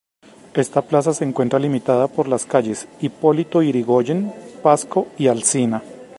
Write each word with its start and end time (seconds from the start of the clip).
Esta 0.55 0.81
plaza 0.81 1.13
se 1.13 1.23
encuentra 1.25 1.59
limitada 1.59 2.07
por 2.07 2.27
las 2.27 2.47
calles 2.47 2.87
Hipólito 3.01 3.61
Yrigoyen, 3.61 4.33
Pasco 4.63 5.05
y 5.15 5.27
Alsina. 5.27 5.83